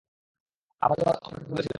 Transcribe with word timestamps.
আমার 0.81 0.97
জন্য 0.97 1.09
অপেক্ষা 1.09 1.29
করতে 1.29 1.51
বলেছিলাম। 1.51 1.69